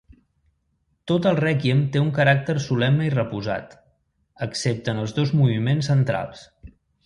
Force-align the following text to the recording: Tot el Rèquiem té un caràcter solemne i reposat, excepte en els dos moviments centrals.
Tot 1.11 1.27
el 1.31 1.37
Rèquiem 1.39 1.83
té 1.97 2.01
un 2.05 2.09
caràcter 2.15 2.57
solemne 2.69 3.07
i 3.09 3.13
reposat, 3.17 3.77
excepte 4.49 4.95
en 4.97 5.05
els 5.07 5.17
dos 5.23 5.39
moviments 5.45 5.95
centrals. 5.95 6.47